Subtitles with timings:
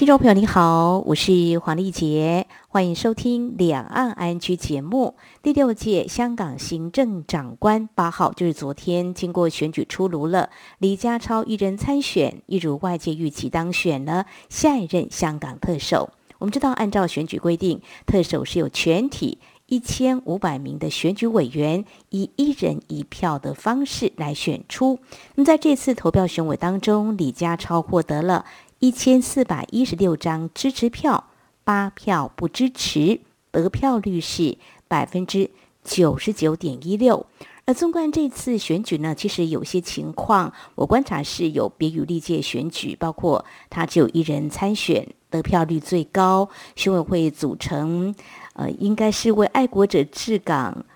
[0.00, 5.14] 听众朋友，你好，我是黄丽杰，欢迎收听《两岸安居》节目。
[5.42, 16.08] 第六届香港行政长官八号就是昨天，经过选举出炉了，李家超一人参选，一如外界预期当选了下一任香港特首。
[16.38, 24.98] 我们知道，按照选举规定，特首是由全体一千五百名的选举委员以一人一票的方式来选出。
[25.34, 28.46] 那么在这次投票选委当中，李家超获得了。
[28.80, 31.24] 一千四百一十六张支持票，
[31.64, 33.20] 八票不支持，
[33.50, 34.56] 得票率是
[34.88, 35.50] 百分之
[35.84, 37.26] 九十九点一六。
[37.66, 48.14] 而纵观这次选举呢，其实有些情况我观察是有别于历届选举，包括他只有一人参选，得票率最高，选委会组成，
[48.54, 50.86] 呃，应该是为爱国者治港。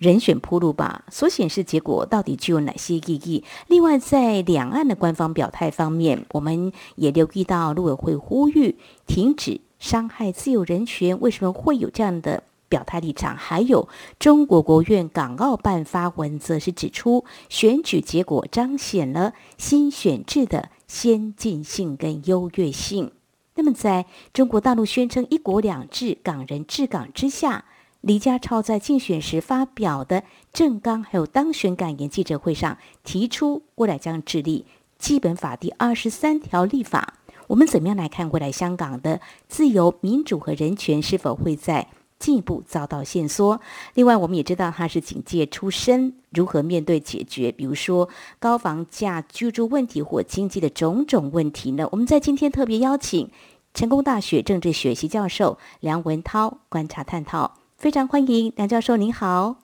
[0.00, 3.44] 人选铺路吧，所显示结果到底具有哪些意义？
[3.66, 13.36] 另外，在两岸的官方表态方面，我们也留意到陆委会呼吁停止伤害自由人权，为什么会有这样的表态立场？
[13.36, 23.12] 还有中国国务院港澳办发文，则是指出选举结果彰显了新选制的先进性跟优越性。
[23.54, 27.66] 那么，在中国大陆宣称“一国两制”、“港人治港”之下。
[28.00, 34.64] 李家超在竞选时发表的政纲，还有当选感言记者会上提出，未来将致力
[34.98, 37.14] 基本法第二十三条立法。
[37.48, 43.60] 我们怎么样来看未来香港的自由、民主和人权是否会在进一步遭到限缩？
[43.94, 51.86] 另外，我们也知道他是警界出身，如何面对解决，比如说高房价、居住问题或经济的种种问题呢？
[51.92, 53.30] 我们在今天特别邀请
[53.74, 57.59] 成功大学政治学系教授梁文涛观察探讨。
[57.80, 59.56] 非常欢迎梁教授，您好。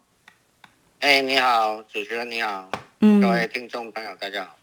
[1.01, 2.67] 哎，你好，主持人你好，
[3.01, 4.57] 嗯，各位听众朋友大家好。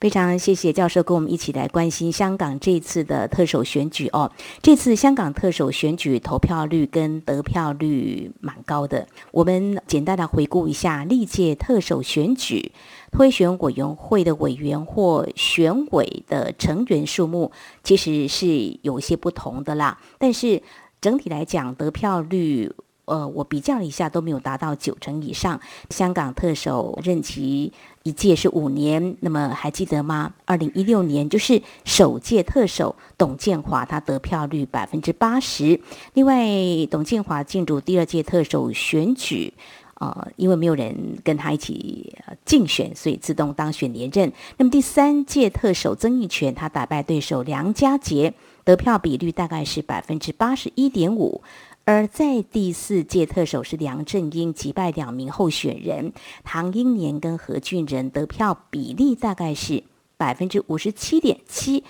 [0.00, 4.32] 非常谢谢教授跟我们一起来关心香港这次的特首选举哦。
[4.60, 9.06] 这次香港特首选举投票率跟得票率蛮高的。
[9.30, 12.72] 我们简单的回顾一下历届特首选举
[13.12, 17.52] 推选委员会的委员或选委的成员数目，
[17.84, 20.00] 其实是有些不同的啦。
[20.18, 20.60] 但是
[21.00, 22.74] 整体来讲，得票率。
[23.06, 25.60] 呃，我比较了一下，都没有达到九成以上。
[25.90, 27.72] 香港特首任期
[28.02, 30.34] 一届是五年，那么还记得吗？
[30.44, 35.80] 二零一六年就是首届特首董建华，他得票率百分之八十。
[36.14, 36.46] 另外，
[36.90, 39.54] 董建华进入第二届特首选举，
[39.94, 42.12] 呃，因为没有人跟他一起
[42.44, 44.32] 竞选，所以自动当选连任。
[44.56, 48.34] 那么第三届特首曾荫权，他打败对手梁家杰，
[48.64, 51.42] 得票比率大概是百分之八十一点五。
[51.86, 59.84] 而在第四届特首是梁振英击败两名候选人唐英年跟何俊仁，得票比例大概是
[60.16, 61.84] 百分之五十七点七。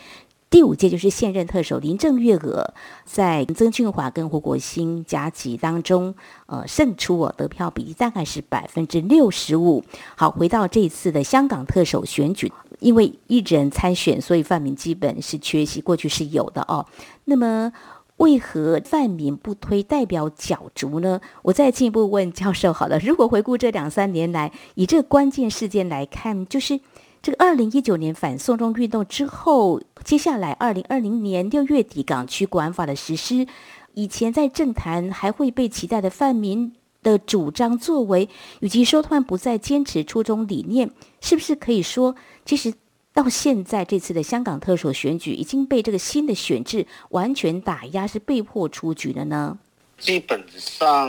[0.51, 2.75] 第五届就是现任特首林郑月娥
[3.07, 6.15] 在曾俊华跟胡国兴夹击当中，
[6.45, 9.83] 呃胜出哦，得票比例大概是百分之六十五。
[10.15, 16.85] 好，回到这次的香港特首选举，因为一人参选，所以范明基本是缺席，过去是有的哦。
[17.25, 17.73] 那么。
[18.17, 21.21] 为何泛民不推代表角逐呢？
[21.43, 22.99] 我再进一步问教授好了。
[22.99, 26.81] 如果回顾这两三年来，以这个关键事件来看，就是
[27.21, 33.47] 这个二零一九年反送中运动之后，接下来二零二零年六月底港区国安法的实施，
[33.93, 36.73] 以前在政坛还会被期待的泛民
[37.03, 40.91] 的主张作为，以及说他们不再坚持初衷理念，
[41.21, 42.15] 是不是可以说，
[42.47, 42.73] 其实？
[43.17, 49.59] 到现在，这次的香港特首选举已经被这个新的选制完全打压，是被迫出局了呢？
[49.97, 51.09] 基本上，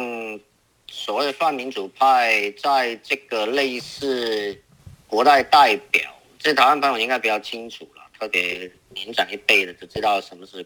[0.90, 4.57] 所谓泛民主派在这个类似
[5.06, 6.01] 国代代表，
[6.40, 10.65] 这台湾朋友应该比较清楚了，特别年长一辈的就知道什么是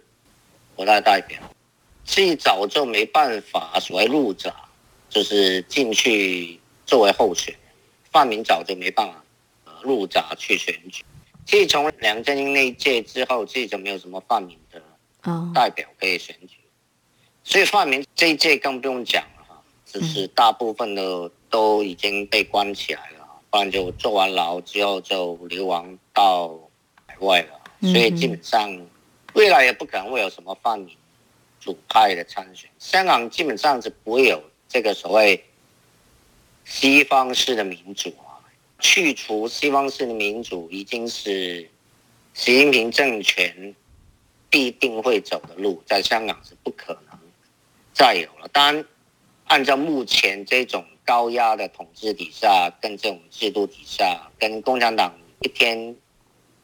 [0.75, 1.41] 国代代表。
[2.05, 4.53] 最早就没办法所谓入闸，
[5.09, 7.73] 就是进去作为候选人，
[8.11, 9.23] 泛民早就没办法
[9.81, 11.03] 入闸去选举。
[11.51, 14.81] 其实从梁振英那一届之后，其实就没有什么泛民的
[15.53, 16.55] 代表可以选举，
[17.43, 26.57] 所以泛民这一届更不用讲了哈，就是大部分的都已经被关起来了，不然就坐完牢之后就流亡到
[27.05, 28.87] 海外了，所以基本上
[29.33, 30.95] 未来也不可能会有什么泛民
[31.59, 32.69] 主派的参选。
[32.79, 35.43] 香港基本上是不会有这个所谓
[36.63, 38.09] 西方式的民主。
[38.81, 41.69] 去除西方式的民主，已经是
[42.33, 43.75] 习近平政权
[44.49, 47.17] 必定会走的路，在香港是不可能
[47.93, 48.47] 再有了。
[48.51, 48.85] 当然，
[49.45, 55.95] 按照目前这种高压的统治底下，跟这种制度底下，跟共产党一天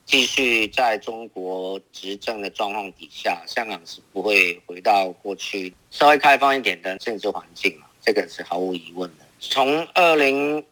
[0.05, 9.25] 继续在中国执政的状况底下，香港是不会回到过去稍微开放一点的政治环境，这个是毫无疑问的。
[9.39, 10.65] 从二零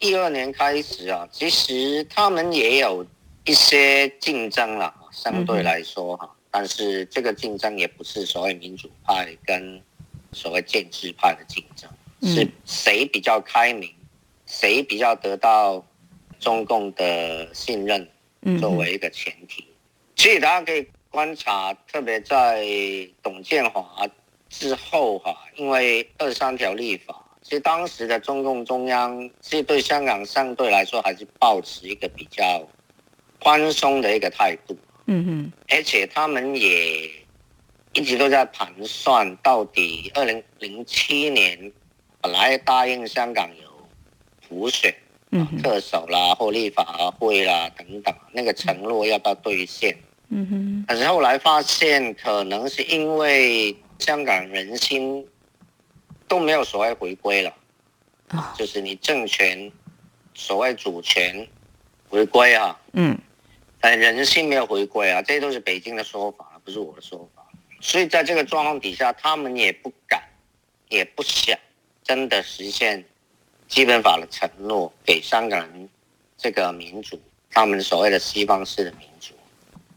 [0.00, 3.04] 一二年开始啊，其实他们也有
[3.44, 9.82] 一些竞争了，相对来说哈，但是这个竞争也不是所谓民主派跟
[10.32, 11.90] 所谓建制派的竞争。
[12.22, 13.92] 是谁比较开明，
[14.46, 15.84] 谁比较得到
[16.40, 18.08] 中共的信任，
[18.60, 19.64] 作为一个前提。
[20.16, 22.66] 其实大家可以观察，特别在
[23.22, 24.06] 董建华
[24.48, 32.62] 之后哈，因为二十三条立法，其实当时的中共中央其实对香港相对来说还是抱持一个比较
[33.40, 34.76] 宽松的一个态度。
[35.06, 37.10] 嗯哼，而且他们也
[37.94, 41.72] 一直都在盘算，到底二零零七年。
[42.20, 43.88] 本来答应香港有
[44.46, 44.92] 普选、
[45.62, 46.84] 特首啦、或立法
[47.18, 49.96] 会啦等等，那个承诺要不要兑现？
[50.28, 50.84] 嗯哼。
[50.86, 55.24] 但是后来发现，可能是因为香港人心
[56.28, 57.54] 都没有所谓回归了，
[58.28, 59.70] 啊，就是你政权
[60.34, 61.48] 所谓主权
[62.08, 63.18] 回归啊，嗯，
[63.80, 67.44] 但人性没有回归啊，这些都是北京的说法，不是我的说法。
[67.80, 70.22] 所以在这个状况底下，他们也不敢，
[70.88, 71.58] 也不想。
[72.04, 73.04] 真的实现
[73.66, 75.88] 基本法的承诺，给香港人
[76.38, 77.20] 这个民主，
[77.50, 79.34] 他们所谓的西方式的民主，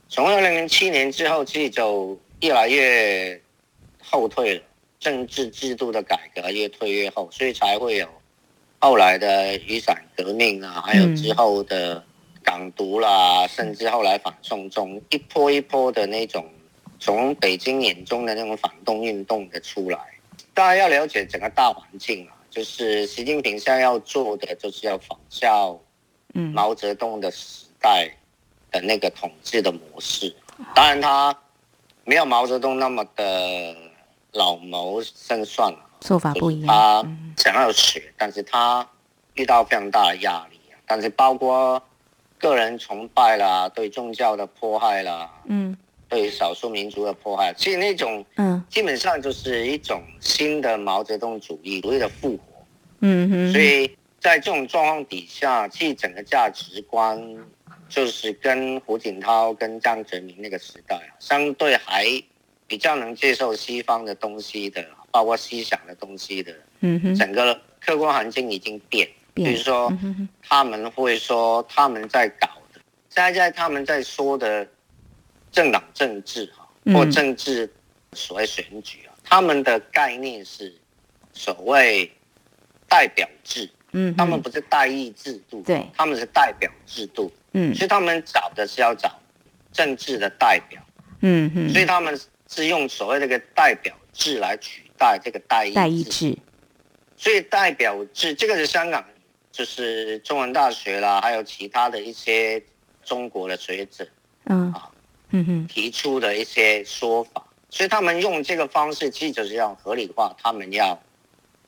[0.10, 3.42] 从二零零七年之后，其实就越来越
[4.04, 4.64] 后退了，
[5.02, 8.08] 政治制度的改革越退越后，所以才会有
[8.80, 12.02] 后来的雨伞革命啊，还有之后的
[12.44, 16.48] 港独啦，甚至后来反送中，一波一波的那种
[17.00, 20.00] 从北京眼中的那种反动运动的出来。
[20.54, 25.80] 大家要了解整个大环境啊，就是习近平现在要做的，就是要仿效，
[26.54, 28.08] 毛泽东的时代
[28.70, 30.36] 的那个统治的模式。
[30.76, 31.36] 当然，他
[32.04, 33.76] 没有毛泽东那么的
[34.34, 36.68] 老谋深算了，做法不一样。
[36.68, 38.88] 他想要学，但是他
[39.34, 40.78] 遇到非常大的压力啊。
[40.86, 41.82] 但是包括
[42.38, 45.78] 个人崇拜啦，对宗教的迫害啦，嗯。
[46.10, 52.44] 对少数民族的迫害，其实那种，嗯，基本上就是一种新的毛泽东主义，主义的复活，
[53.00, 53.52] 嗯哼。
[53.54, 53.90] 所以
[54.20, 57.18] 在这种状况底下，其实整个价值观
[57.88, 62.06] 就是跟胡锦涛、跟江泽民那个时代啊，相对还
[62.72, 64.82] 比较能接受西方的东西的，
[65.12, 67.14] 包括思想的东西的，嗯哼。
[67.14, 69.92] 整个客观环境已经变，比如说
[70.42, 72.80] 他们会说他们在搞的，
[73.10, 74.66] 现在他们在说的。
[75.52, 77.70] 政党政治哈，或政治
[78.14, 80.74] 所谓选举啊，他们的概念是
[81.34, 82.10] 所谓
[82.88, 89.20] 代表制，嗯，他们不是代议制度，对，他们是代表制度，嗯，所以他们找的是要找
[89.74, 90.82] 政治的代表，
[91.20, 92.18] 嗯哼，所以他们
[92.54, 96.38] 是用所谓这个代表制来取代这个代议代议制，
[97.16, 99.04] 所以代表制这个是香港，
[99.54, 102.62] 就是中文大学啦，还有其他的一些
[103.06, 104.06] 中国的学者，
[104.44, 104.92] 嗯啊。
[105.34, 111.02] 嗯哼，提出的一些说法，所以他们用这个方式，其实就是要合理化他们要，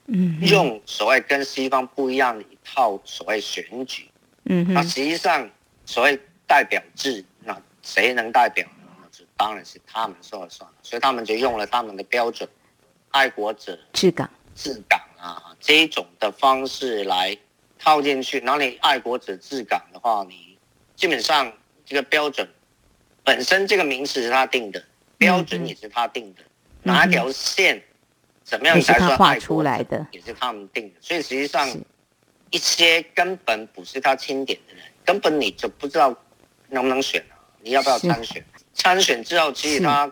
[0.07, 4.09] 嗯，用所谓跟西方不一样的一套所谓选举，
[4.43, 5.49] 嗯哼，那实际上
[5.85, 8.67] 所谓代表制，那谁能代表
[9.35, 12.47] 当然是他们说了算了，所以他们就用了他们的标准，
[13.09, 17.37] 爱国者治港，治港啊这一种的方式来
[17.79, 18.39] 套进去。
[18.39, 20.57] 然后你爱国者治港的话，你
[20.95, 21.51] 基本上
[21.85, 22.47] 这个标准。
[23.25, 24.83] 本身这个名词是他定的，
[25.17, 26.47] 标准也是他定的，嗯、
[26.83, 27.81] 哪条线
[28.43, 30.95] 怎么样才算画出来的，也是他们定的。
[30.99, 31.65] 所以实际上，
[32.49, 36.13] 一些根本不是他钦点的人，根本你就不知道
[36.67, 37.39] 能不能选啊？
[37.61, 38.43] 你要不要参选？
[38.73, 40.11] 参选之后，其实他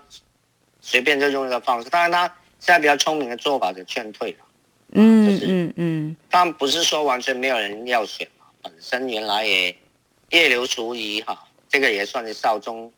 [0.82, 1.90] 随便就用一个方式。
[1.90, 2.28] 当然，他
[2.60, 4.38] 现在比较聪明的做法就劝退了。
[4.94, 8.46] 嗯，就是嗯嗯，当然不是说完全没有人要选嘛。
[8.62, 9.76] 本身原来也
[10.30, 12.92] 叶刘淑仪哈，这个也算是少中。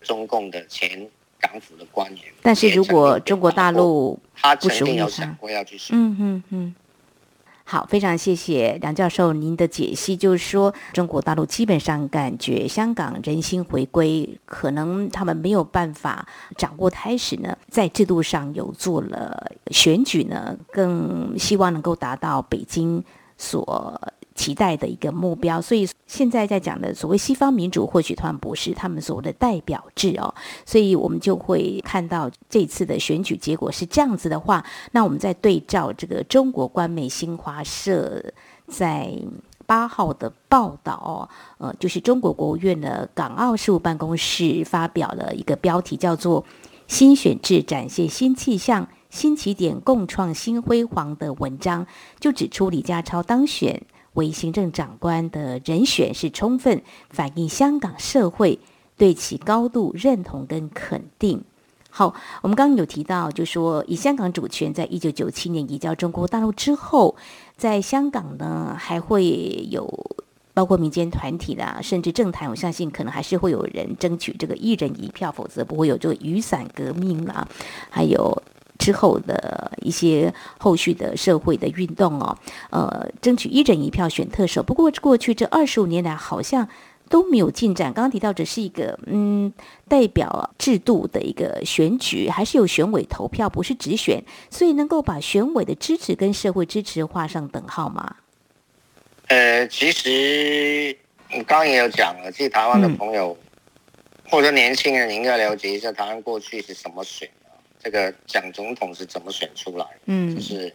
[0.00, 1.08] 中共的前
[1.40, 6.74] 港府的官员，但是如果中国大陆他曾经有想过要去选，嗯嗯嗯，
[7.70, 23.04] 好，非常谢谢梁教授您的解析，就是说中国大陆基本上感觉香港人心回归，可能他们没有办法掌握，开始呢在制度上有做了选举呢，更希望能够达到北京
[23.36, 24.00] 所
[24.38, 25.60] 期待的一个目标。
[25.60, 30.32] 所以现在在讲的所谓西方民主，或许他们不是他们所谓的代表制哦。
[30.64, 38.24] 所以我们就会看到这次的选举结果是这样子的话，那我们再对照这个中国官媒新华社
[38.68, 39.12] 在
[39.66, 41.28] 八号的报道，
[41.58, 46.44] 呃，就是中国国务院的港澳事务办公室发表了一个标题叫做
[46.86, 48.88] “新选制展现新气象”。
[49.10, 51.86] 新起点，共创新辉煌的文章
[52.20, 53.80] 就指出，李家超当选
[54.14, 58.58] 为行政长官的人选是充分反映香港社会
[58.96, 61.42] 对其高度认同跟肯定。
[61.90, 67.16] 好，我们刚刚有提到，就说以香港主权在一九九七年移交中国大陆之后，
[67.56, 70.16] 在香港呢还会有
[70.52, 77.46] 包括民间团体啦，甚至政坛，我相信可能还是会有人争取这个一人一票，否则不会有这个雨伞革命啦，
[77.90, 78.42] 还有。
[78.78, 82.38] 之后的一些后续的社会的运动哦，
[82.70, 84.62] 呃，争取一人一票选特首。
[84.62, 86.68] 不过过去这二十五年来，好像
[87.08, 87.92] 都没有进展。
[87.92, 89.52] 刚刚提到这是一个嗯
[89.88, 98.16] 代表制度的一个选举，还是有选委投票，不是直选，所以能够把选委的支持跟社会支持画上等号吗？
[99.26, 100.96] 呃，其实
[101.30, 107.28] 你刚刚也有讲了，其实台湾的朋友、嗯、或者年轻人，你应该了解一下台湾过去是什么选。
[107.82, 109.86] 这个蒋总统是怎么选出来？
[110.06, 110.74] 嗯，就是，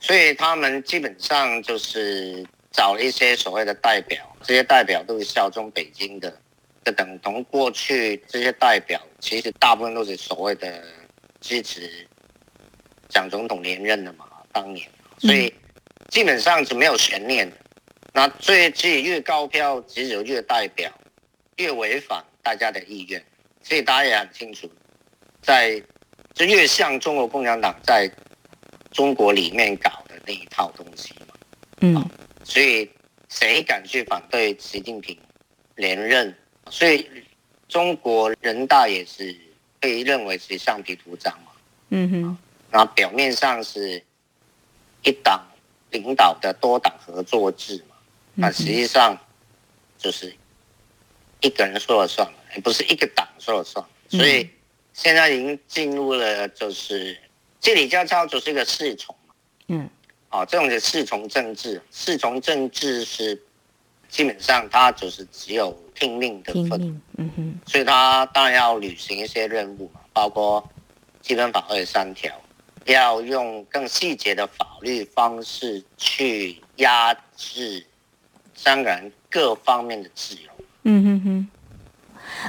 [0.00, 6.40] 所以他们基本上就是找了一些所谓的代表，这些代表都是效忠北京的，
[6.84, 10.82] 就等同过去这些代表，其实大部分都是所谓的
[11.40, 12.08] 支持
[13.08, 15.52] 蒋总统连任的嘛，当年，所以
[16.08, 17.56] 基本上是没有悬念的。
[18.14, 20.90] 那最近越高票，只有越代表
[21.56, 23.22] 越违反大家的意愿，
[23.62, 24.70] 所以大家也很清楚，
[25.42, 25.82] 在。
[26.36, 28.10] 就越像中国共产党在
[28.90, 31.34] 中国里面搞的那一套东西嘛，
[31.80, 32.10] 嗯，
[32.44, 32.88] 所以
[33.30, 35.18] 谁敢去反对习近平
[35.76, 36.36] 连任？
[36.68, 37.08] 所以
[37.68, 39.34] 中国人大也是
[39.80, 41.52] 被认为是橡皮图章嘛，
[41.88, 42.38] 嗯哼，
[42.70, 44.04] 然后表面上是
[45.04, 45.42] 一党
[45.90, 47.96] 领导的多党合作制嘛，
[48.34, 49.18] 那实际上
[49.96, 50.30] 就是
[51.40, 54.46] 一个人说了算，也不是一个党说了算，所以。
[54.96, 57.16] 现在已经进入了，就是
[57.60, 59.34] 这李家超就是一个侍从嘛，
[59.68, 59.90] 嗯，
[60.30, 63.38] 哦，这种是侍从政治，侍从政治是
[64.08, 70.66] 基本上他就是只有听命的份，嗯哼，所以他当然要履行一些任务嘛，包括
[71.20, 72.32] 基本法二十三条，
[72.86, 77.84] 要用更细节的法律方式去压制
[78.54, 80.50] 香港人各方面的自由，
[80.84, 81.48] 嗯哼哼。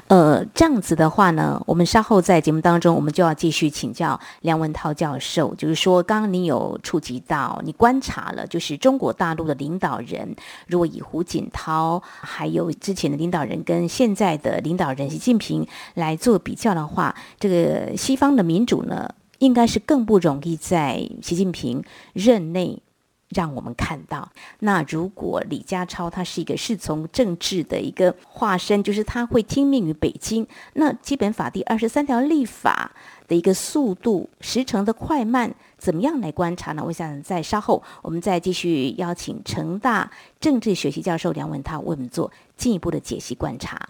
[0.07, 5.53] 呃，这样子的话呢，我们稍后在节目当中，我们就要继续请教梁文涛教授。
[5.55, 10.35] 就是说，刚刚你有触及到，你观察了，就是中国大陆的领导人，
[10.67, 22.81] 如果以胡锦涛还有之前的领导人跟现在的领导人习近平来做比较的话，这个西方的民主呢，应该是更不容易在习近平任内。
[23.29, 32.91] 让我们看到，那如果李家超他是一个侍从政治的一个化身，就是他会听命于北京，那基本法第二十三条立法
[33.27, 36.83] 的一个速度、时程的快慢，怎么样来观察呢？
[36.85, 43.89] 我想在稍后我们再继续邀请成大政治学系教授梁文涛为我们做进一步的解析观察。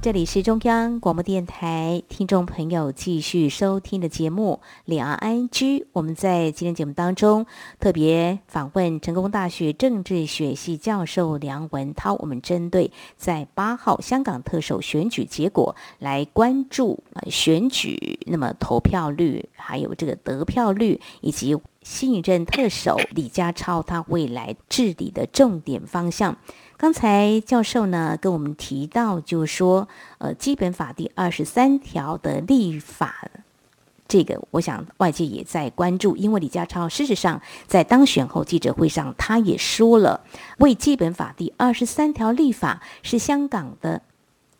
[0.00, 5.80] 这里是中央广播电台听众朋友继续收听的节目《两岸安居》。
[5.92, 7.46] 我们在今天节目当中
[7.80, 12.14] 特别访问成功大学政治学系教授梁文涛。
[12.20, 26.36] 我们针对在八号香港特首选举结果来关注选举，那么投票率，还有这个得票率，以及新一任特首李家超他未来治理的重点方向。
[26.78, 33.28] 刚才教授呢跟我们提到，就是说，呃，基本法第二十三条的立法，
[34.06, 40.20] 这个我想外界也在关注，因为李家超事实上在当选后记者会上，他也说了，
[40.58, 44.02] 为基本法第二十三条立法是香港的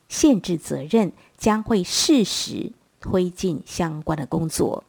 [0.08, 4.82] 限制责任，将会适时推进相关的工作。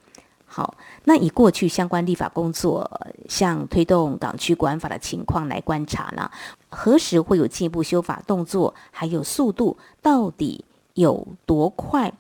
[0.52, 2.90] 好，那以过去相关立法工作，
[3.30, 6.32] 像推动港区管法的情况来观察呢，
[6.70, 8.74] 何时会有进一步修法动作？
[8.92, 12.14] 还有速度到底有多快？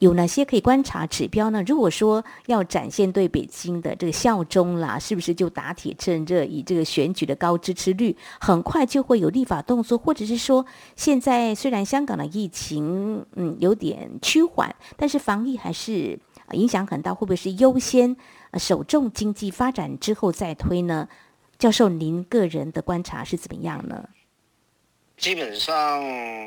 [0.00, 1.62] 有哪些可以观察指标呢？
[1.66, 9.96] 如果说要展现对北京的这个效忠啦，是不是就打铁趁热，以这个选举的高支持率，很快就会有立法动作？
[9.96, 16.18] 或者是说，现在虽然香港的疫情嗯有点趋缓，但是防疫还是
[16.50, 18.14] 影响很大，会不会是优先
[18.58, 21.08] 首重经济发展之后再推呢？
[21.58, 24.08] 教授，您个人的观察是怎么样呢？
[25.16, 26.02] 基本上，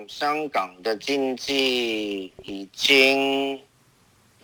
[0.07, 3.59] 香港的经济已经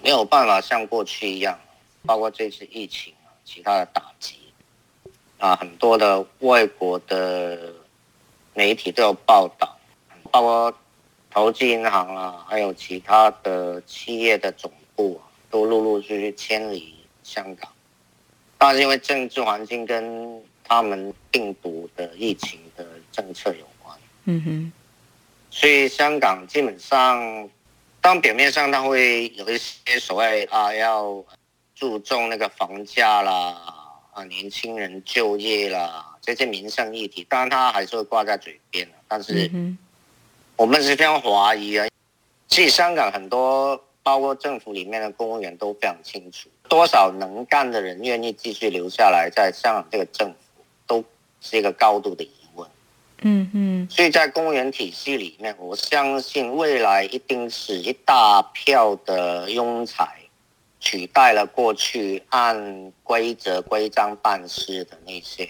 [0.02, 1.60] 没有办法像过去一样，
[2.06, 4.36] 包括这次疫情啊，其他的打击
[5.38, 7.74] 啊，很多的外国的
[8.54, 9.78] 媒体都有报道，
[10.32, 10.74] 包括
[11.30, 17.70] 投资银行啊，还有其他的企业的总部啊，都陆陆续续迁离香港。
[18.58, 20.42] 但是因为政治环境跟
[20.76, 23.98] 他们病毒的疫情的政策有关。
[24.26, 24.72] 嗯哼，
[25.52, 27.50] 所以香港基本上，
[28.02, 31.24] 当表面上他会有一些所谓啊要
[31.76, 33.56] 注重那个房价啦，
[34.14, 39.52] 啊年轻人就业啦这些民生议题，当然他还是会挂在嘴边，但是
[40.56, 41.88] 我们是非常怀疑啊。
[42.48, 50.34] 其实香港很多包括政府里面的公务员都非常清楚，多少能干的人愿意继续留下来在香港这个政
[51.44, 52.68] 是一个高度的疑问。
[53.22, 60.08] 嗯嗯，所以在公务员体系里面，我相信未来一定是一大票的庸才
[60.80, 65.48] 取代了过去按规则规章办事的那些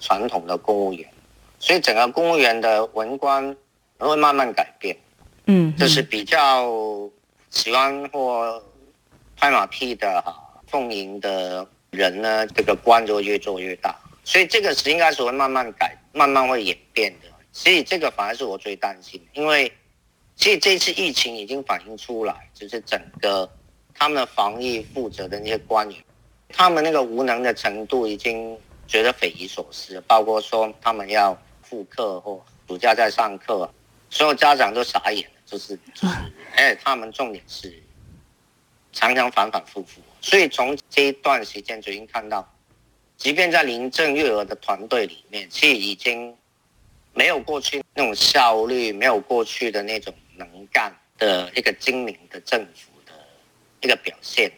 [0.00, 1.08] 传统的公务员，
[1.60, 3.56] 所以整个公务员的文官
[3.98, 4.96] 会慢慢改变。
[5.46, 6.68] 嗯，就是比较
[7.50, 8.60] 喜欢或
[9.36, 10.34] 拍马屁的哈
[10.66, 13.94] 奉迎的人呢，这个官就会越做越大。
[14.24, 17.26] 所以这个是应该是会慢慢改，慢慢会演变的。
[17.52, 19.70] 所以这个反而是我最担心，因为
[20.36, 23.50] 其实这次疫情已经反映出来，就是整个
[23.92, 25.98] 他们的防疫负责的那些官员，
[26.48, 30.00] 他们那个无能的程度已经觉得匪夷所思。
[30.06, 33.68] 包括说他们要复课或暑假在上课，
[34.08, 36.14] 所有家长都傻眼了，就是就是，
[36.54, 37.82] 哎，他们重点是
[38.92, 40.00] 常常反反复复。
[40.20, 42.48] 所以从这一段时间就已经看到。
[43.22, 46.36] 即便在林郑月娥的团队里面，其实已经
[47.14, 53.12] 没有过去那种效率，没有过去的那种能干的一个精明的政府的
[53.80, 54.50] 一个表现。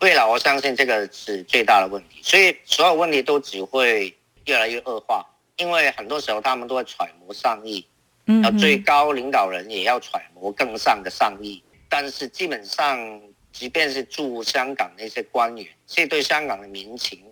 [0.00, 4.12] 未来我相信这个是最大的问题，所以所有问题都只会
[4.46, 7.86] 越来越恶化，因为很多时候他们都会揣摩上意，
[8.26, 17.22] 嗯，最高领导人也要揣摩更上的上意，但是基本上，即便是驻香港那些官员，其实对香港的民情。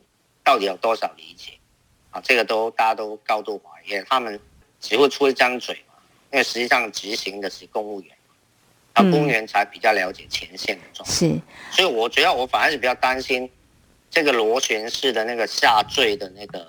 [0.50, 1.52] 到底有多少理解
[2.10, 2.20] 啊？
[2.22, 4.40] 这个都大家都高度怀疑，他们
[4.80, 5.94] 只会出一张嘴嘛，
[6.32, 8.12] 因为实际上执行的是公务员，
[8.94, 11.16] 啊，公务员才比较了解前线的状况。
[11.16, 13.48] 是，所以我主要我反而是比较担心
[14.10, 16.66] 这个螺旋式的那个下坠的那个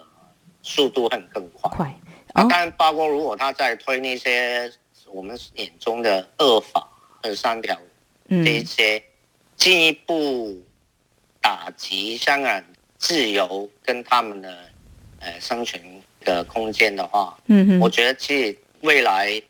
[0.62, 1.72] 速度会更快。
[1.72, 2.00] 快，
[2.34, 4.72] 啊，当然包括如果他在推那些
[5.08, 6.88] 我们眼中的恶法
[7.24, 7.76] 二三条
[8.30, 9.04] 这一些
[9.58, 10.64] 进一步
[11.42, 12.64] 打击香港。
[13.02, 14.70] 自由跟他们的
[15.20, 15.82] 呃生存
[16.24, 19.42] 的空间的话，嗯哼，我觉得其实未来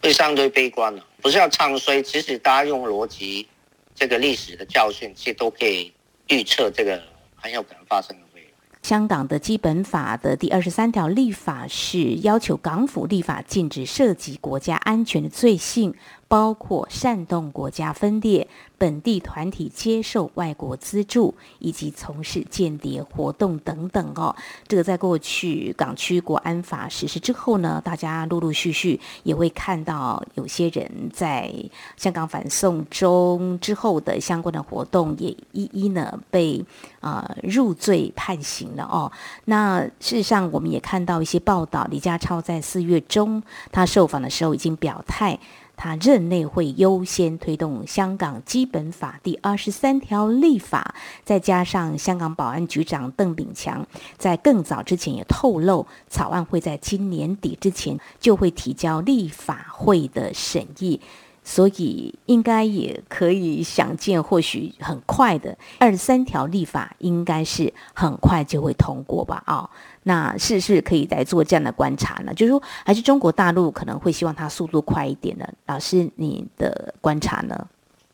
[0.00, 1.06] 会相对悲观了。
[1.20, 3.46] 不是要唱衰，其实大家用逻辑，
[3.94, 5.92] 这个历史的教训，其实都可以
[6.28, 7.00] 预测这个
[7.34, 8.46] 很有可能发生的未来。
[8.82, 15.94] 香港的基本法的第二十三条立法是要求港府立法禁止涉及国家安全的罪行，
[16.28, 18.48] 包括煽动国家分裂。
[18.78, 24.36] 本地团体接受外国资助以及从事间谍活动等等哦，
[24.68, 31.50] 这个在过去港区国安法实施之后呢，大家陆陆续续也会看到有些人在
[31.96, 36.62] 香港反送中之后的相关的活动也一一呢被
[37.00, 39.10] 啊、入罪判刑了哦。
[39.46, 45.38] 那事实上我们也看到一些报道，李家超在四月中他受访的时候已经表态。
[45.76, 53.86] 他任内会优先推动香港基本法第二十三条立法，再加上香港保安局长邓炳强
[54.16, 61.00] 在更早之前也透露，草案会在今年底之前就会提交立法会的审议。
[61.48, 69.40] 所以应该也可以想见，或许很快的二十三条立法应该是很快就会通过吧？
[69.46, 69.70] 啊、哦，
[70.02, 72.34] 那是不是可以来做这样的观察呢？
[72.34, 75.48] 就是说，还是中国大陆可能会希望它速度快一点呢？
[75.66, 77.68] 老师，你的观察呢？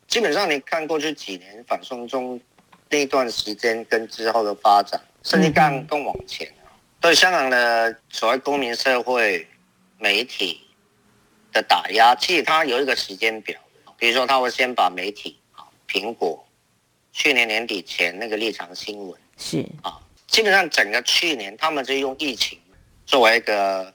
[0.06, 2.38] 基本上，你看过去几年反送中
[2.90, 6.46] 那段时间跟之后的发展，甚至更更往前，
[7.00, 9.46] 对香港的所谓公民社会
[9.98, 10.60] 媒体
[11.52, 13.58] 的打压，其实它有一个时间表。
[13.98, 16.44] 比如说他会先把媒体啊，苹果
[17.12, 22.58] 去年年底前那个立场新闻是啊，基本上整个去年他们就用疫情
[23.06, 23.94] 作为一个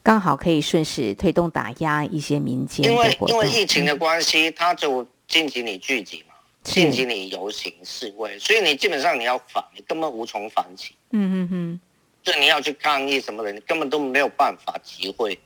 [0.00, 10.94] 刚好可以顺势推动打压一些民间，因为因为疫情的关系，他就禁止你聚集嘛，禁止你游行示威，所以你基本上你要反，你根本无从反起。
[11.10, 11.80] 嗯嗯嗯，
[12.22, 15.36] 就你要去抗议什么的，你根本都没有办法集会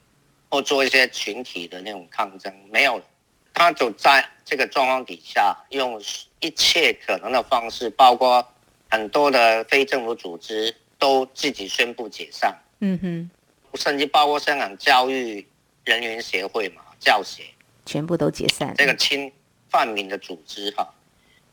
[0.49, 3.01] 或做一些群体的那种抗争，没有。
[3.53, 5.99] 他就在这个状况底下，用
[6.41, 8.47] 一切可能的方式，包括
[8.91, 12.55] 很多的非政府组织都自己宣布解散。
[12.81, 13.31] 嗯哼，
[13.75, 15.47] 甚至包括香港教育
[15.85, 17.45] 人员协会嘛，教协
[17.87, 18.75] 全部都解散。
[18.77, 19.33] 这个亲
[19.71, 20.95] 泛民的组织哈，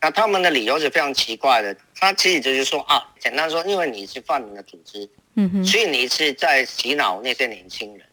[0.02, 1.74] 那他们的理由是非常奇怪的。
[1.96, 8.06] 他其实就是说啊，简单说，因为你是泛民的组织，嗯哼，所以你是在洗脑那些年轻人，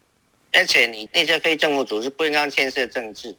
[0.53, 3.37] 而且你那些非政府组织不应该牵涉政治。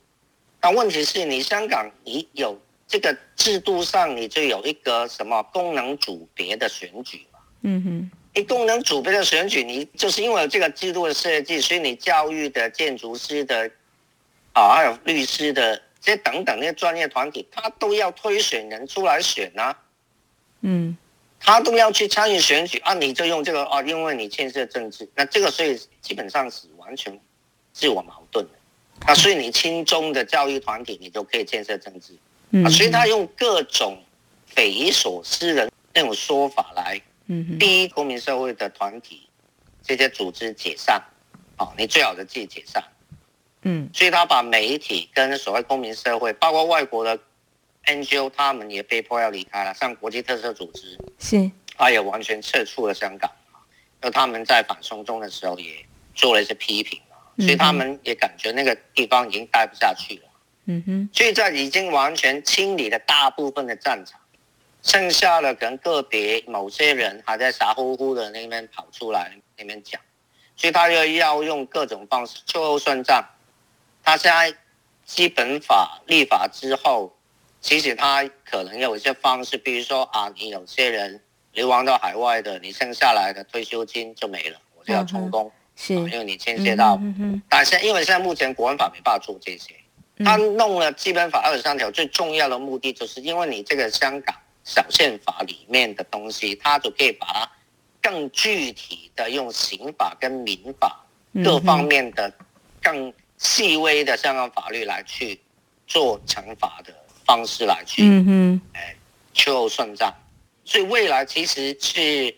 [0.61, 7.39] 那问题是你香港，你有这个制度上，你就有一个什么功能组别的选举嘛？
[7.63, 13.69] 嗯哼，你功能组别的选举，你就是因为有这个制度的设计，所以你教育的、建筑师的，
[14.53, 19.75] 啊，还有律师的这等等那些专业团体，他都要推选人出来选啊。
[20.61, 20.95] 嗯，
[21.39, 27.17] 他都要去参与选举啊，你就用这个啊，因为你牵涉政治，那这个所以基本上是完全
[27.71, 28.51] 自我矛盾的。
[29.07, 32.13] 啊，所以你亲中的教育团体，你都可以建设政治，
[32.65, 33.97] 啊，所以他用各种
[34.45, 37.01] 匪夷所思的那种说法来，
[37.57, 39.27] 逼公民社会的团体
[39.81, 41.01] 这些组织解散，
[41.55, 42.83] 啊，你最好的自己解散，
[43.61, 47.17] 嗯，所以他把媒体跟所谓公民社会，包括外国的
[47.85, 53.31] NGO，他们也被迫要离开了，像国际特色组织是，他也完全撤出了香港，
[54.01, 55.83] 那他们在反送中的时候也
[56.21, 56.99] 做了一些批评。
[57.37, 60.29] 所以他们也感觉那个地方已经待不下去了。
[60.65, 61.09] 嗯哼。
[61.11, 64.19] 所以在已经完全清理了大部分的战场，
[64.83, 69.99] 剩下的可能个别某些人还在傻乎乎的那边跑出来那边讲，
[70.55, 73.25] 所以他又要用各种方式秋后算账。
[74.03, 74.53] 他现在
[75.05, 77.15] 基本法立法之后，
[77.59, 81.21] 其实他可能有一些方式，比如说啊，你有些人
[81.53, 85.51] 流亡到海外的，你剩下来的退休金就没了，我就要充公。
[85.83, 89.73] 是，因为你牵涉到，嗯嗯、但是因为现在目前国安法没办法做这些，
[90.23, 97.51] 他弄了基本法二十三条，最重要的目的就是因为你这个香港小宪法里面的东西，他就可以把它
[97.99, 101.03] 更具体的用刑法跟民法
[101.43, 102.31] 各方面的
[102.79, 105.39] 更细微的香港法律来去
[105.87, 106.93] 做惩罚的
[107.25, 108.95] 方式来去，嗯哼，哎，
[109.33, 110.13] 秋后算账，
[110.63, 112.35] 所以未来其实是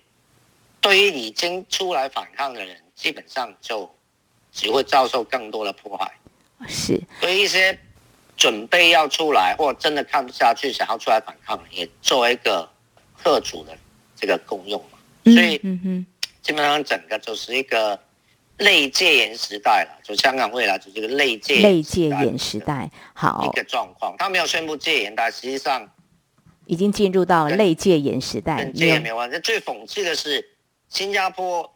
[0.80, 2.78] 对于已经出来反抗的人。
[3.04, 3.94] 基本上就
[4.54, 6.10] 只会遭受更多的破坏，
[6.70, 7.78] 是所以一些
[8.38, 12.66] 准备要出来或真的看不下去想要出来反抗，也作为一个
[13.22, 13.78] 吓阻的
[14.16, 14.98] 这个功用嘛。
[15.26, 16.06] 所以，嗯哼，
[16.42, 18.00] 基本上整个就是一个
[18.60, 24.16] 类戒严时代了，就香港未来就是一个类戒类戒严时代，好一个状况。
[24.18, 25.92] 他没有宣布戒严，但实际上
[26.68, 28.64] 已经进入到类戒严时代。
[28.64, 29.38] 跟戒严没有关系。
[29.42, 30.56] 最讽刺的是，
[30.88, 31.70] 新加坡。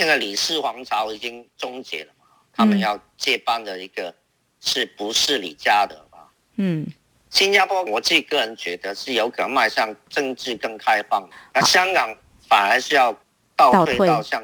[0.00, 2.24] 那个李氏皇朝已经终结了嘛？
[2.54, 4.14] 他们要接班的一个
[4.58, 6.26] 是不是李家的吧？
[6.56, 6.86] 嗯，
[7.28, 12.16] 新加坡我自己个人觉得是有可能迈向政治更开放，那香港
[12.48, 13.14] 反而是要
[13.54, 14.42] 倒退到像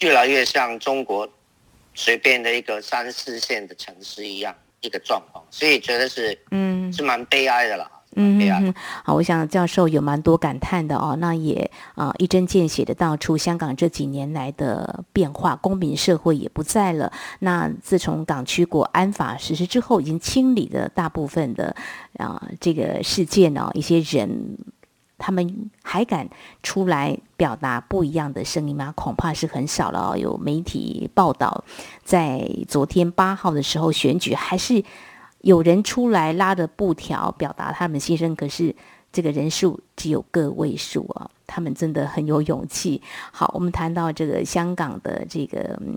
[0.00, 1.30] 越来越像中国
[1.94, 7.88] 随便的一个三四线的城市一样一个状况，所以觉得是嗯是蛮悲哀的啦。
[8.20, 17.12] 嗯嗯，好，我想教授有蛮多感叹的哦，那也啊一针见血的道出香港这几年来的变化，公民社会也不在了。
[17.38, 21.76] 那自从港区国安法实施之后，已经清理了大部分的
[22.18, 24.58] 啊这个事件哦，一些人
[25.16, 26.28] 他们还敢
[26.64, 28.92] 出来表达不一样的声音吗？
[28.96, 30.16] 恐怕是很少了哦。
[30.16, 31.62] 有媒体报道，
[32.02, 34.82] 在昨天八号的时候选举还是。
[35.40, 38.74] 有人出来拉着布条表达他们心声，可是
[39.12, 41.30] 这个人数只有个位数啊！
[41.46, 43.00] 他们真的很有勇气。
[43.32, 45.96] 好，我们谈到这个香港的这个嗯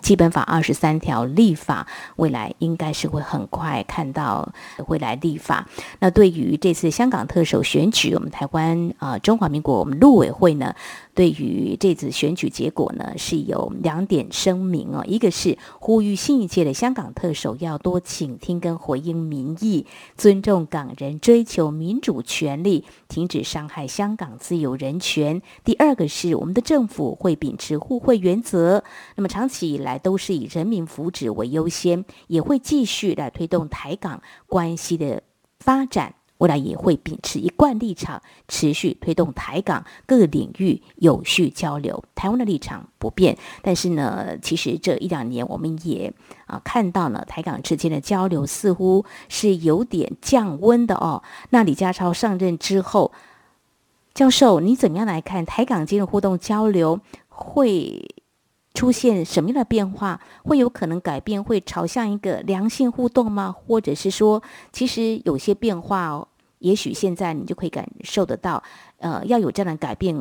[0.00, 5.66] 基本法二十三条立法，未来应该是会很快看到会来立法。
[6.00, 10.74] 那对于这次香港特首选举，我们台湾啊、中华民国我们陆委会呢
[11.14, 25.42] 对于这次选举结果呢，是有两点声明哦，一个是呼吁新一届的香港特首要多倾听跟回应民意，尊重港人追求民主权利，停止伤害香港自由人权。
[25.64, 28.82] 第二个是我们的政府会秉持互惠原则，
[29.16, 35.22] 那么长期以来都是以人民福祉为优先，也会继续来推动台港关系的
[35.60, 36.14] 发展。
[36.42, 42.02] 未来也会秉持一贯立场，持续推动台港各个领域有序交流。
[42.16, 46.12] 台湾的立场不变，但是呢，其实这一两年我们也
[46.46, 51.22] 啊看到了台港之间的交流似乎是有点降温的哦。
[51.50, 53.12] 那李家超上任之后，
[54.12, 58.16] 教授你怎么样来看台港间的互动交流会
[58.74, 60.20] 出现什么样的变化？
[60.42, 63.52] 会有可能改变，会朝向一个良性互动吗？
[63.52, 66.26] 或者是说，其实有些变化哦？
[66.62, 68.62] 也许现在你就可以感受得到，
[68.98, 70.16] 呃，要有这样的改变，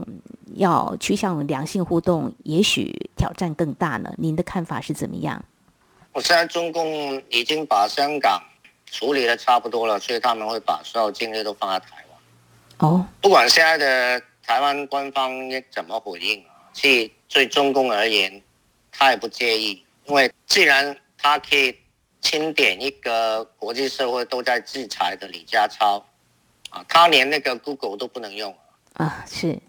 [0.56, 4.12] 要趋向良性互动，也许挑战更大呢。
[4.18, 5.44] 您的看法是怎么样？
[6.14, 8.42] 我现在中共已经把香港
[8.88, 12.90] 处理的差不多了，所以他们会把所有精力都放在台湾。
[12.90, 15.32] 哦，不管现在的台湾官方
[15.70, 18.42] 怎么回应啊，其实对中共而言，
[18.92, 21.76] 他也不介意，因为既然他可以
[22.20, 26.04] 清点一个国际社会都在制裁的李家超。
[26.72, 28.58] 啊，他连那个 Google 都不能用
[28.94, 29.26] 啊！
[29.30, 29.60] 是，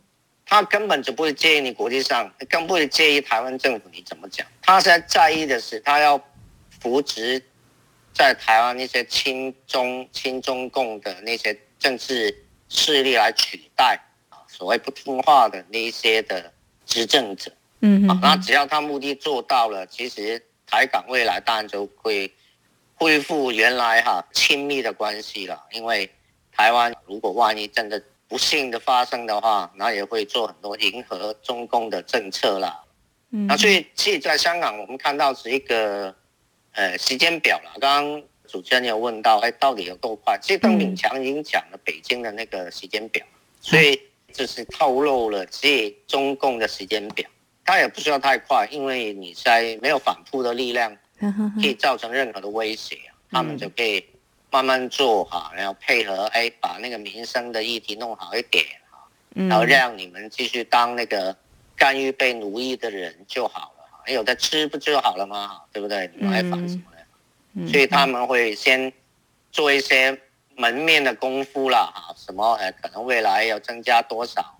[0.47, 4.47] 他根本就不会介意你国际上，更不会介意台湾政府你怎么讲。
[4.62, 6.21] 他现在在意的是，他要
[6.81, 7.43] 扶植
[8.15, 16.53] 在台湾那些亲中、亲中共的那些政治势力来取代啊，所谓不听话的那一些的
[16.87, 17.51] 执政者。
[17.81, 18.21] 嗯嗯。
[18.23, 22.33] 那只要他目的做到了，其实台港未来当然就会
[22.95, 26.09] 恢复原来哈亲密的关系了，因为。
[26.53, 32.83] 台湾如果万一真的不幸的发生的话，那也会做很多迎合中共的政策啦。
[33.31, 36.15] 嗯，那所以其实在香港，我们看到是一个
[36.73, 37.73] 呃时间表了。
[37.81, 40.38] 刚刚主持人有问到，哎，到底有多快？
[40.41, 43.25] 其实邓炳强已经讲了北京的那个时间表，
[43.61, 44.01] 所以
[44.33, 47.29] 就是透露了这中共的时间表。
[47.65, 50.97] 他也不需要太快，因为你在没有反扑的力量，
[51.61, 52.99] 可以造成任何的威胁，
[53.31, 54.05] 他们就可以。
[54.53, 61.35] 慢慢做哈，然后配合哎，把那个民生的议题弄好一点哈，然后让你们继续当那个
[61.75, 65.62] 甘于被奴役的人就好了哈，有的吃不就好了吗？
[65.73, 66.09] 对不对？
[66.15, 66.83] 你们还烦什么
[67.55, 67.67] 呢？
[67.67, 68.93] 所以他们会先
[69.51, 70.17] 做一些
[70.55, 74.59] 门面的功夫啦哈，什么呃，可能未来要增加多少？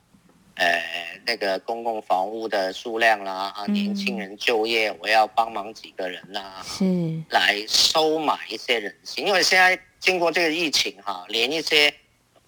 [0.55, 0.83] 呃，
[1.26, 6.85] 那个公共房屋的数量啦，啊，年轻人就业，我要帮忙几个人啦，是。
[7.30, 11.92] 来收买一些人心，因为现在经过这个疫情哈，连一些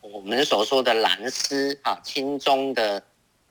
[0.01, 3.03] 我们所说的蓝丝啊、亲中的，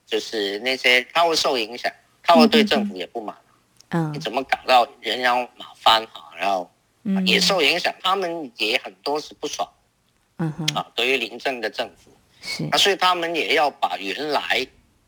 [0.06, 3.36] 就是那些他会受影响，他会对政府也不满，
[3.90, 6.70] 嗯，你怎么搞到人仰马翻哈，然后
[7.24, 9.68] 也受影响，他们也很多是不爽，
[10.38, 12.10] 嗯哼，啊，对于临政的政府。
[12.40, 12.68] 是。
[12.70, 14.66] 啊，所以他们也要把原来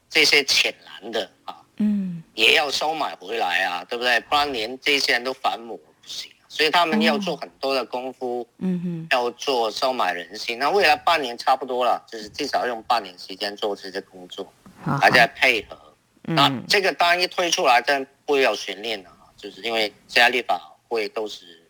[0.08, 4.18] 这些浅蓝的啊，嗯，也要收买回来啊，对不对？
[4.20, 6.30] 不然连这些人都反母不行。
[6.48, 10.58] 所以他们要做很多的功夫，嗯哼，要做收买人心。
[10.58, 14.50] 那未来半年差不多了，就是至少用半年时间做这些工作，
[14.82, 15.76] 还在配合。
[16.22, 21.68] 那这个当然一推出来，真不会有悬念的啊，就是因为现在立法会都是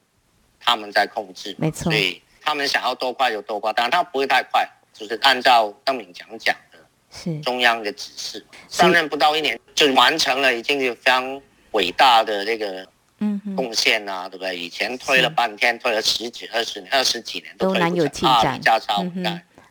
[0.60, 4.68] 他们在控制，没错，所以他们想要多快就多快，当然他不会太快。
[4.92, 6.75] 就是按照邓敏强讲的，
[7.10, 11.40] 是中央的指示，上任不到一年就完成了，已经是非常
[11.72, 12.86] 伟大的这个
[13.20, 14.56] 嗯贡献啊，对不对？
[14.56, 18.56] 以前推了半天，推了十几、二十年、二十几年都难有进展。
[18.56, 19.04] 李家超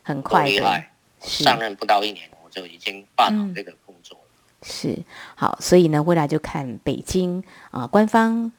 [0.02, 4.24] 很快厉害，上任不到一年，我就已经办好这个工作了。
[4.62, 4.96] 是
[5.34, 8.50] 好，所以呢，未来就看北京啊、呃，官方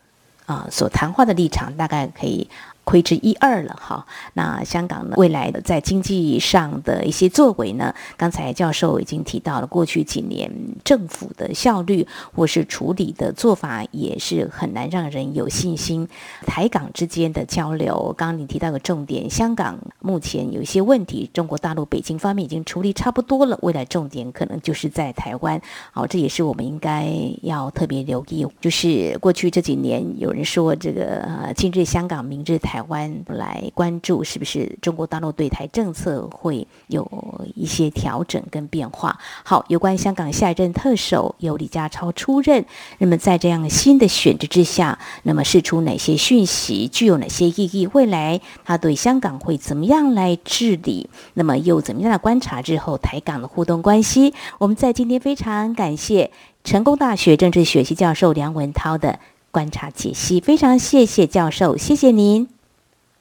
[0.46, 2.50] 啊、呃、所谈话的立场，大概可以。
[2.88, 10.50] 窥之一二了哈，那香港呢，未来的在经济上的一些作为呢，刚才教授已经提到了，过去几年
[10.86, 16.08] 政府的效率或是处理的做法也是很难让人有信心。
[16.46, 25.62] 台港之间的交流，刚刚你提到个重点，香港目前有一些问题，中国大陆北京方面已经处理差不多了，未来重点可能就是在台湾。
[25.92, 28.48] 好，这也是我们应该要特别留意。
[28.62, 32.77] 就是过去这几年有人说这个，今日香港，明日台。
[32.78, 37.10] 台湾来关注，是不是中国大陆对台政策会有
[37.56, 39.18] 一些调整跟变化？
[39.44, 42.64] 好，有关香港下一任特首由李家超出任，
[43.00, 47.88] 那么在这样新的选制之下，那么释出哪些讯息，具有哪些意义？
[47.94, 51.10] 未来他对香港会怎么样来治理？
[51.34, 54.36] 那么又怎么样的观察之后台港的互动关系？
[54.60, 56.30] 我们在今天非常感谢
[56.64, 59.18] 成功大学政治学系教授梁文涛的。
[59.50, 62.57] 观察解析，非常谢谢教授，谢谢您。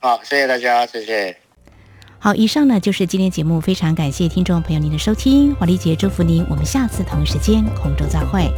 [0.06, 1.36] 好，谢谢大家，谢谢。
[2.20, 8.48] 好，以上呢就是今天节目，非常感谢听众朋友您的收听，华丽姐祝福您，我们下次同一时间空中再会。